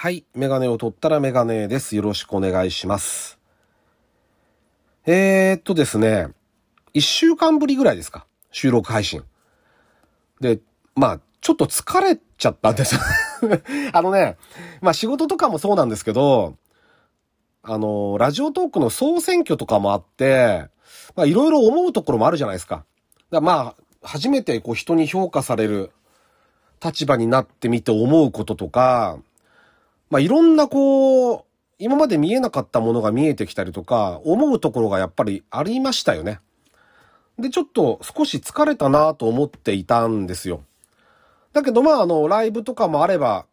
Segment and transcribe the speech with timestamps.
[0.00, 0.24] はい。
[0.32, 1.96] メガネを取ったらメガネです。
[1.96, 3.40] よろしくお願いします。
[5.06, 6.28] えー、っとですね、
[6.94, 8.24] 一週間ぶりぐらいですか？
[8.52, 9.24] 収録配信。
[10.40, 10.60] で、
[10.94, 12.94] まあ、ちょっと疲れちゃったんです。
[13.92, 14.36] あのね、
[14.82, 16.54] まあ仕事とかもそうなんですけど、
[17.64, 20.68] あの、ラジオトークの総選挙とかもあって、
[21.16, 22.84] まあいろいろ思うところもあるじゃないですか。
[23.32, 25.90] だかまあ、初めてこう人に評価される
[26.80, 29.18] 立場になってみて思うこととか、
[30.10, 31.44] まあいろんなこう、
[31.78, 36.40] 今まで見えなかったものが見えてきたりとか、思うところがやっぱりありましたよね。
[37.38, 40.62] で、ちょっと少し疲れたなと思っていたんですよ。
[41.52, 43.46] だけどまああの、ライブとかもあれば、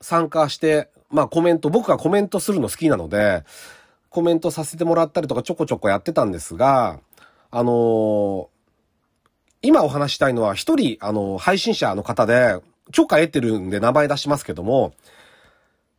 [0.00, 3.44] 参加して、まあコメント、僕がコメントするの好きなので、
[4.10, 7.00] コメントさせてもらったりとかちょこちょこやってたんですが、
[7.50, 8.54] あのー
[9.66, 12.60] 今お話したいのは一人、あの、配信者の方で、
[12.92, 14.92] 許可得てるんで名前出しますけども、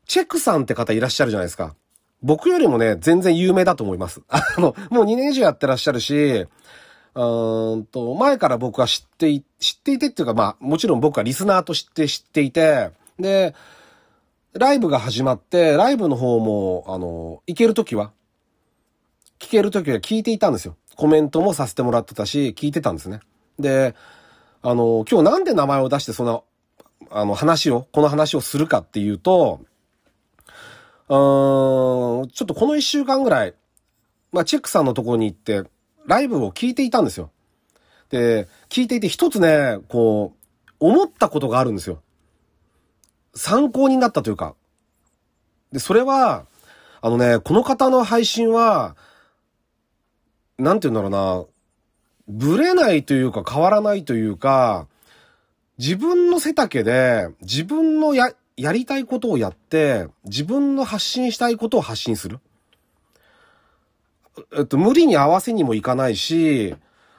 [0.06, 1.76] チェックさんって方いらっしゃるじゃないですか。
[2.22, 4.22] 僕よりもね、全然有名だと思います。
[4.30, 6.48] あの、もう2年以上やってらっしゃるし、
[7.16, 13.56] うんと、前から僕は知ってい、知っていてっていうか、まあ、もちろん僕はリスナーとして知っていて、で、
[14.54, 18.12] ライブが始まって、ライブの方も、あの、行けるときは、
[19.40, 20.76] 聞けるときは聞いていたんですよ。
[20.96, 23.20] コメントもさせてもらってたし、聞いてたんですね。
[23.60, 23.96] で、
[24.62, 26.44] あの、今日なんで名前を出してその、
[27.12, 29.62] あの話を、この話をするかっていうと、
[31.08, 33.54] ちょっとこの一週間ぐらい、
[34.32, 35.64] まあ、チェックさんのところに行って、
[36.08, 37.32] ライブを聞いていたんですよ。
[38.10, 40.46] で、聞いていて一つね、こう、
[40.80, 42.02] 思ったことがあるんですよ。
[43.34, 44.56] 参考になったというか。
[45.72, 46.46] で、それは、
[47.02, 48.96] あのね、この方の配信は、
[50.58, 51.46] なんて言うんだろうな、
[52.28, 54.88] ぶれないというか変わらないというか、
[55.78, 62.40] 自分の背丈で、自分のや、やりたいことをやって、自分の発信したいことを発信する。
[64.58, 66.76] えっと、無理に合わせにもいかないし、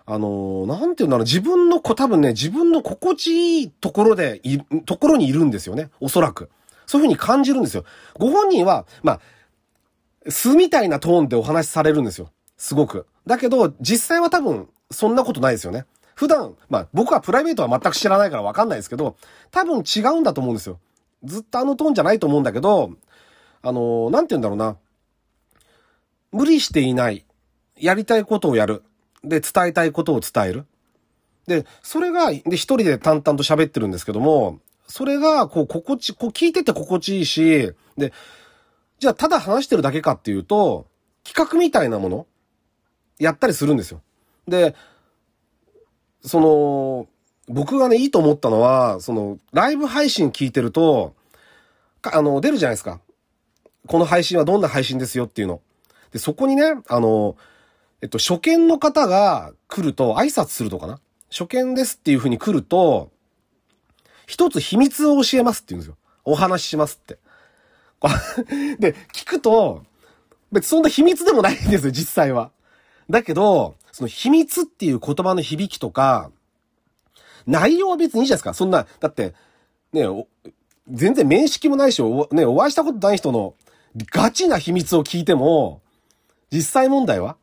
[0.06, 5.90] あの、なんていうんだろう、自分のこ、多分ね、自分の心地いいところで、い、ところにいるんですよね。
[6.00, 6.48] おそらく。
[6.86, 7.84] そういうふうに感じるんですよ。
[8.14, 12.30] ご本人は、まあ、素みたいなトーンでお話しされるんですよ。
[12.56, 13.06] すごく。
[13.26, 15.84] だけど、実際は多分、そんなことないですよね。
[16.14, 19.16] 普段、まあ僕はプライベートは全く知らないからわかんないですけど、
[19.50, 20.78] 多分違うんだと思うんですよ。
[21.26, 22.92] ずっとあのトーンじゃないと思うんだけど、
[23.62, 24.76] あの、なんて言うんだろうな。
[26.32, 27.24] 無理していない。
[27.76, 28.82] やりたいことをやる。
[29.24, 30.66] で、伝えたいことを伝える。
[31.46, 38.12] で、それが、で、一人で淡々と喋ってるんですけども、それが、こう、心地、こう、聞いてて心地いいし、で、
[38.98, 40.86] じゃあ、ただ話してるだけかっていうと、
[41.24, 42.26] 企画みたいなもの、
[43.18, 44.00] やったりするんですよ。
[44.46, 44.74] で、
[46.24, 47.08] その、
[47.48, 51.14] 僕がね、いいと思ったのは、その、ライブ配信聞いてると、
[52.02, 53.00] あの、出るじゃないですか。
[53.86, 55.60] この配信はどんな配信ですよっていうの。
[56.12, 57.36] で、そこにね、あの、
[58.02, 61.00] えっと、初見の方が来ると、挨拶するとかな。
[61.30, 63.10] 初見ですっていう風に来ると、
[64.26, 65.96] 一つ秘密を教えますって言うんですよ。
[66.24, 67.18] お話ししますって。
[68.78, 69.84] で、聞くと、
[70.52, 72.50] 別にそんな秘密でもないんですよ、実際は。
[73.08, 76.30] だけど、その秘密っていう言葉の響きとか、
[77.46, 78.54] 内容は別にいいじゃないですか。
[78.54, 79.34] そんな、だって、
[79.92, 80.02] ね、
[80.88, 83.54] 全然面識もないし、おね、お会いしたことない人の
[84.10, 85.80] ガチな秘密を聞いても、
[86.50, 87.36] 実際問題は？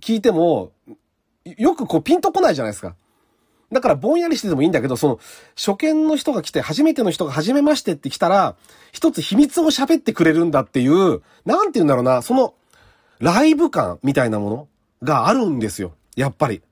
[0.00, 0.72] 聞いても、
[1.44, 2.94] よくこうピンとこないじゃないですか。
[3.72, 5.20] だからぼんやりしててもいいんだけど、その、
[5.56, 8.54] 初見の人が来て、初めての人が初めましてって来たら、
[8.92, 12.54] 一つ秘密を喋ってくれるんだっていう、なんて言うんだろうな、その、
[13.18, 14.68] ライブ感みたいなもの
[15.02, 15.94] があるんですよ。
[16.14, 16.62] やっぱり。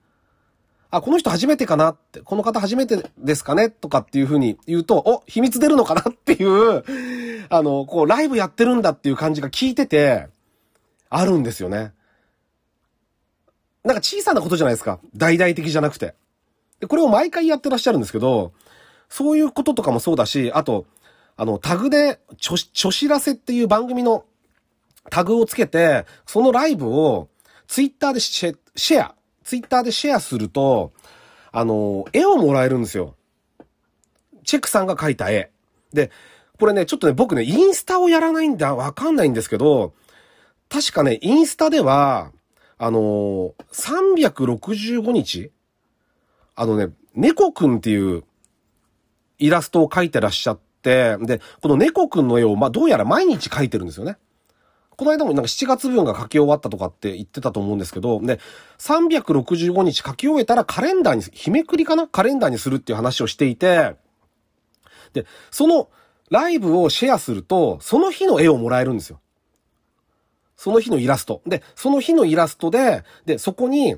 [0.95, 6.85] あ、この人初めてかなって、この方初めてですかねとかっていう風に言うと、お、秘密出るのかなっていう、
[7.49, 10.29] あの、こう、ライブやってるんだっていう感じが聞いてて、
[11.11, 11.93] あるんですよね。
[13.83, 15.01] なんか小さなことじゃないですか。
[15.17, 16.15] 大々的じゃなくて。
[16.79, 18.53] で、これを毎回やってらっしゃるんですけど、
[19.09, 20.87] そういうこととかもそうだし、あと、
[21.37, 24.25] あの、タグで、ちょ、ちょ知らせっていう番組の
[25.11, 27.29] タグをつけて、そのライブを
[27.67, 29.15] ツイッターでシェシェア、
[29.45, 30.93] ツイッターでシェアすると、
[31.53, 33.15] あの、絵をもらえるんですよ。
[34.43, 35.53] チェックさんが描いた絵。
[35.93, 36.11] で、
[36.59, 39.95] これね、ちょっとね、僕ね、インスタをやらないんだ、わかんないんですけど、
[40.69, 42.33] 確かね、インスタでは、
[42.77, 45.53] あの365日
[46.57, 48.25] あのね、猫くんっていう
[49.39, 54.17] イラストを描いてらっしゃって、で、この猫くんの絵を、まあ、どうやら毎日描いてるんですよね。
[54.97, 58.41] この間もなんか7月分が書き終わったとかって言ってたと思うんですけど、で、
[58.79, 62.07] 365日書き終えたらカレンダーに、日めくりかな？
[62.07, 63.97] カレンダーにするっていう話をしていて、
[65.13, 65.89] で、その
[66.31, 69.21] ライブをシェアすると、その日の絵をもらえるんですよ。
[70.57, 71.43] その日のイラスト。
[71.47, 73.97] で、その日のイラストで、で、そこに、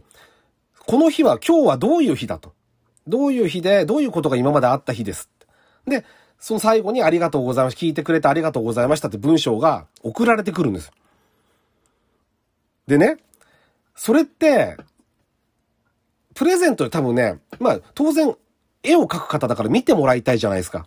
[0.86, 2.54] この日は今日はどういう日だと。
[3.06, 5.30] どういう日で、どういうことが今まであった日です。
[5.86, 6.04] で、
[6.46, 7.76] その最後にありがとうございます。
[7.76, 10.92] 聞いてくれてありがとうございましたって文章が送られてくるんです。
[12.86, 13.16] でね、
[13.96, 14.76] それって、
[16.34, 18.32] プレゼントで多分ね、まあ当然
[18.84, 20.86] 絵を描く方だから見てもらいたいじゃないですか。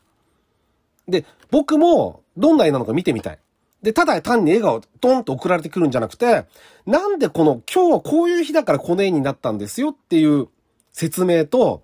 [1.09, 3.39] で、僕もどんな絵なのか見てみたい。
[3.81, 6.45] で、ただ単に絵がドンと送られてくるんじゃなくて、
[6.85, 10.47] なんでこの今日はこういう日だからこの絵になったんですよっていう
[10.93, 11.83] 説明と、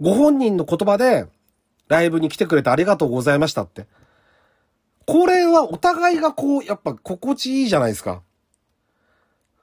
[0.00, 1.26] ご本人の言葉で
[1.92, 3.86] ライブに来てくれてありがとうございましたって。
[5.06, 8.22] これはお互いがこう、やっぱ心地いいじゃないですか。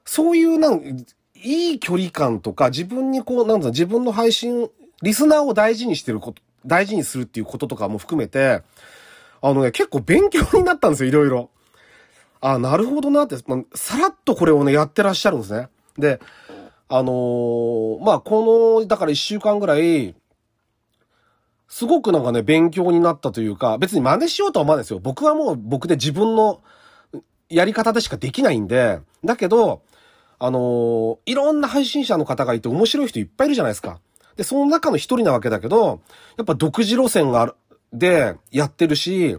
[0.06, 1.06] そういうなん、
[1.36, 4.70] いい距離感とか自分にこう、なんだ自分の配信、
[5.02, 8.62] リスナーを大事にしてること、大事にするっていうこととかも含めて、
[9.42, 11.50] あのね、結構勉強になったんですよ、いろいろ。
[12.42, 13.38] あ、なるほどなって、
[13.76, 15.70] さらっとこれをね、やってらっしゃるんですね。
[15.98, 16.20] で、
[16.88, 20.16] あのー、まあ、この、だから一週間ぐらい、
[21.70, 25.00] すごくなんかね、勉強になったというか、別に真似しようとは思わないですよ。
[25.00, 26.62] 僕はもう僕で自分の
[27.48, 29.82] やり方でしかできないんで、だけど、
[30.40, 34.00] あのー、いろんな配信者の方がいて面白い人いっぱいいるじゃないですか。
[34.36, 36.02] で、その中の一人なわけだけど、
[36.38, 37.54] やっぱ独自路線がある、
[37.94, 39.38] で、やってるし、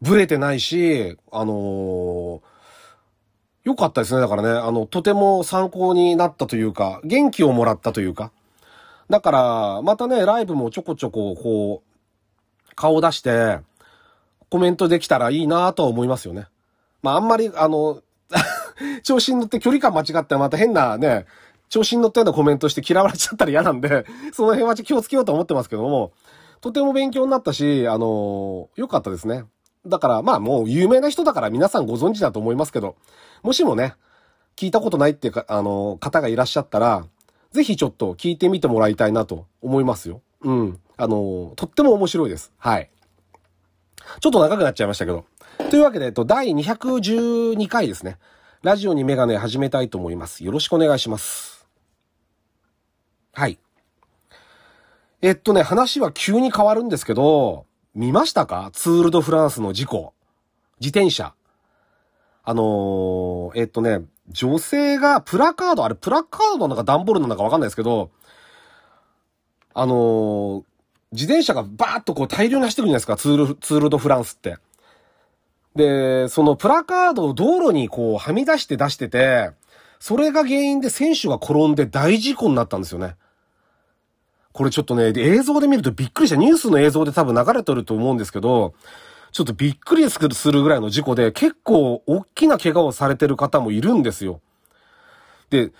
[0.00, 2.40] ブレてないし、あのー、
[3.64, 4.20] よかったですね。
[4.20, 8.30] だからね、あの、とても参考になったというか、元気をもらったというか。
[9.10, 13.60] だから、またね、ライブもちょこちょこ、こう、顔出して、
[14.50, 16.46] コメントできたらいいなとは思いますよね。
[17.02, 18.00] まあ、あんまり、あの、
[19.02, 21.26] 調子に乗って距離感間違ってまた変なね、
[21.68, 26.12] 調子に乗ったようなコメントして嫌われちゃったら嫌なんで、 その辺は気をつけようと思ってますけども、
[26.60, 29.44] とても勉強になったし、あの良かったですね。
[29.86, 32.96] だから、まあもう有名な人だから皆さんご存知だと思いますけど、
[33.42, 33.94] もしもね、
[34.56, 37.04] 聞いたことないっていうか、あの方がいらっしゃったら、
[37.54, 40.22] ぜひちょっと聞いてみてもらいたいなと思いますよ。
[40.42, 40.80] うん。
[40.96, 42.52] あのとっても面白いです。
[42.58, 42.90] はい。
[44.18, 45.24] ちょっと長くなっちゃいましたけど。
[45.70, 48.18] というわけで、えっと、第212回ですね。
[48.62, 50.42] ラジオにメガネ始めたいと思います。
[50.42, 51.68] よろしくお願いします。
[53.32, 53.60] はい。
[55.22, 58.70] えっとね、話は急に変わるんですけど、見ましたか？
[58.72, 60.12] ツールドフランスの事故。
[60.80, 61.34] 自転車。
[62.44, 68.10] あのー、えっとね、女性がプラカード、あれプラカードなのか段ボールなのかわかんないですけど、
[69.72, 70.64] あのー、
[71.12, 74.58] 自転車がバーッとこう大量に走ってくるじゃないですか、ツール、ツールドフランスって。
[75.74, 79.50] で、そのプラカードを道路にこうはみ出して出してて、
[79.98, 83.16] それが原因で選手が転んで大事故になったんですよね。
[84.52, 86.36] これちょっとね、映像で見るとびっくりした。
[86.36, 88.74] ニュースの映像で多分流れてると思うんですけど、
[89.34, 94.40] ちょっとびっくりするぐらいの事故で結構大きな怪我をされてる方もいるんですよ。
[95.50, 95.72] で、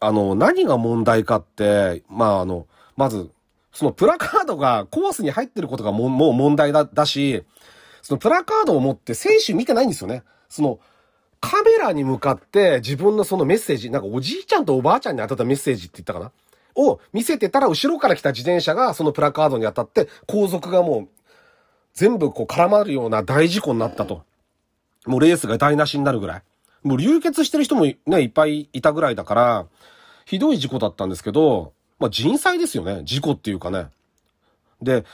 [0.00, 3.32] あの、何が問題かって、まああの、まず、
[3.72, 7.42] そのプラカードがコースに入ってることがももう問題だ、だし、
[8.00, 10.22] そのプラカードを持って選手見てないんですよね。
[10.48, 10.78] その、
[11.40, 16.30] カメラに向かって自分のそのメッセージ、なんかおじいちゃんとおばあちゃんに当たったメッセージって言ったかな？
[16.76, 21.08] を見せてたら後ろから来た自転車がそのプラカードに当たって後続がもう
[21.94, 24.22] 全部こう絡まるような大事故になったと。
[25.06, 26.42] もうレースが台無しになるぐらい。
[26.82, 29.66] もう流血してる人もね、いっぱいいたぐらいだから、
[30.24, 33.02] ひどい事故だったんですけど、まあ人災ですよね。
[33.04, 33.86] 事故っていうかね。
[34.80, 35.04] で、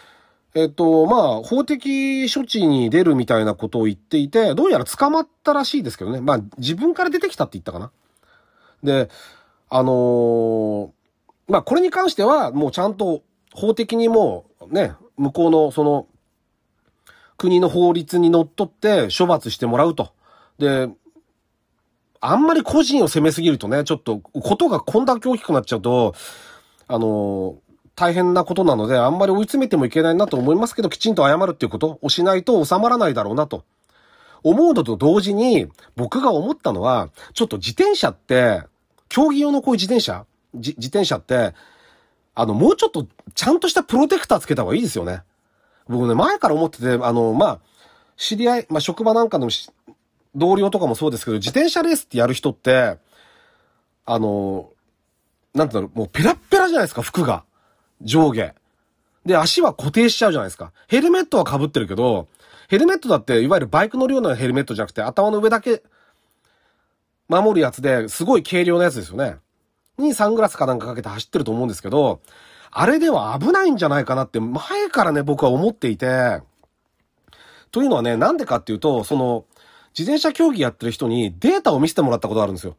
[0.54, 6.20] えっと、まあ、法的処置に出るみたいなことを言っていて、どうやら捕まったらしいですけどね。
[6.20, 7.90] まあ、自分から出てきたって言ったかな。
[8.82, 9.10] で、
[9.68, 10.90] あのー、
[11.48, 16.06] まあ、これに関しては、もうちゃんと法的にも、ね、向こうの、その、
[17.38, 20.12] 国の法律にのっとって処罰してもらうと。
[20.58, 20.88] で、
[22.20, 26.14] あんまり個人を責めすぎるとね、ちょっと、ことがこんだけ大きくなっちゃうと、
[26.88, 27.56] あの、
[27.94, 33.64] 大変なことなので、あんまり追い詰めてもいけないなと思いますけど、きちんと謝るっていうことをしないと収まらないだろうなと。
[34.42, 38.62] 思うのと同時に、僕が思ったのは、ちょっと自転車って、
[39.08, 41.54] 競技用のこういう自転車自転車って、
[42.34, 45.22] あの、もうちょっとちゃんとしたプロテクターつけた方がいいですよね。
[45.88, 47.58] 僕ね、前から思ってて、あの、まあ、
[48.16, 49.48] 知り合い、まあ、職場なんかの
[50.34, 52.98] 同僚とかもそうですけど、自転車レースってやる人って、
[54.04, 54.70] あの、
[55.54, 57.44] なんていう、もうペラッペラじゃないですか、服が。
[58.02, 58.54] 上下。
[59.24, 60.72] で、足は固定しちゃうじゃないですか。
[60.86, 62.28] ヘルメットは被ってるけど、
[62.68, 65.82] ヘルメットだって、いわゆるバイク乗るようなヘルメットじゃなくて、頭の上だけ
[67.28, 69.36] 守るやつですごい軽量なやつですよね。
[69.98, 72.20] にサングラスかなんかかけて走ってると思うんですけど、
[72.70, 76.40] あれでは危ないんじゃないかなって前からね、僕は思っていて、
[77.70, 79.44] というのはね、なんでかっていうと、その、
[79.98, 82.76] 自転車競技やってる人にデータを見せてもらったことがあるんですよ。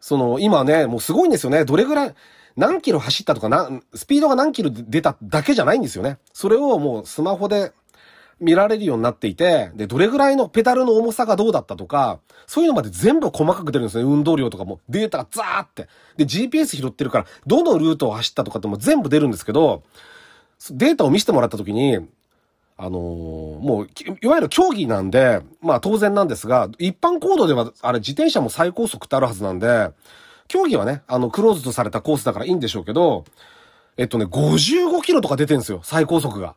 [0.00, 1.64] その、今ね、もうすごいんですよね。
[1.64, 2.14] どれぐらい、
[2.56, 6.18] 何キロ走ったとか、な、スピードが何キロ出ただけじゃないんですよね。
[6.32, 7.72] それをもうスマホで
[8.40, 14.04] 見られるようになっていて、で、どれぐらいのペダルの重さがどうだったとか、そういうのまで全部細かく出るんですね。
[14.04, 14.80] 運動量とかも。
[14.88, 15.88] データがザーって。
[16.16, 19.82] で、GPS 拾ってるから、どのルートを走ったとかっても全部出るんですけど、
[20.70, 21.98] データを見せてもらった時に、
[22.76, 23.88] あのー、もう、
[24.22, 29.90] いわゆる競技なんで、まあ当然なんですが、一般行動では、あれ自転車も最高速ってあるはずなんで、
[30.46, 33.24] 競技はね、あの、クローズとされたコースだからいいんでしょうけど、
[33.96, 36.54] えっとね、55キロとか出てるんですよ、最高速が。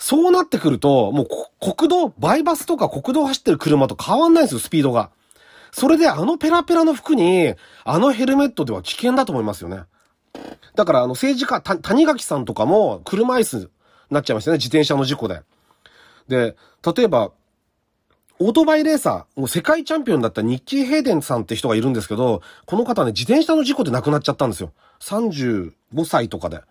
[0.00, 1.28] そうなってくると、もう
[1.74, 5.10] 国道、バイバスとか国道走ってる車と変わんないんですよ、スピードが。
[5.72, 7.54] それであのペラペラの服に、
[7.84, 9.82] あのヘルメットでは危険だと思いますよね。
[10.74, 13.68] だからあの政治家、谷垣さんとかも車椅子に
[14.10, 15.42] なっちゃいましたね、自転車の事故で。
[16.28, 16.56] で、
[16.96, 17.32] 例えば、
[18.38, 24.72] オートバイレーサー、もう世界チャンピオンだったニッキー・ヘイデンさんって人がいるんですけど、この方ね、自転車の事故で亡くなっちゃったんですよ。
[25.00, 25.72] 35
[26.06, 26.62] 歳とかで。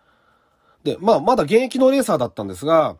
[0.83, 2.97] で、まあ、まだ現役のレーサーだったんですが、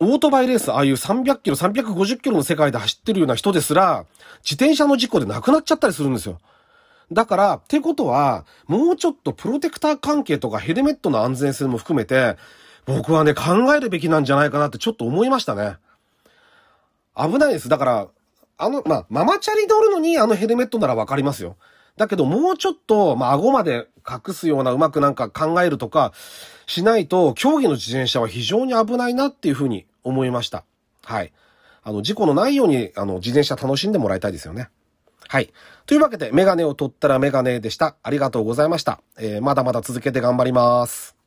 [0.00, 4.06] オートバイレース、ああいう300キロ、350キロの世界で走ってるような人ですら、
[4.44, 6.38] 自転車の事故で亡くなっちゃったりするんですよ。
[7.10, 12.36] だから、ってことは、もうちょっとプロテクター関係とかヘルメットの安全性も含めて、
[12.86, 15.76] 僕はね、考えるべきなんじゃないかなってちょっと思いましたね。
[17.16, 17.68] 危ないです。
[17.68, 18.08] だから、
[18.56, 21.56] あの、まあ、ママチャリ乗るのにあのヘルメットならわかりますよ。
[21.96, 26.12] だけどもうちょっと、まあ、顎まで隠すようなうまくなんか考えるとか
[26.66, 30.64] しないと、競技の自転車は非常に危ないなっていうふうに思いました。
[31.04, 31.32] はい。
[31.82, 34.68] あの、事故のないように、あの、自転車楽しんでもらいたいですよね。
[35.26, 35.52] はい。
[35.86, 37.96] というわけで、メガネを取ったらメガネでした。
[38.02, 39.00] ありがとうございました。
[39.18, 41.17] えー、まだまだ続けて頑張ります。